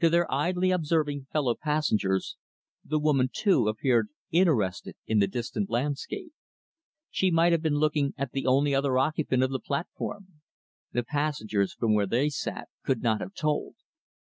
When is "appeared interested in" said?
3.68-5.20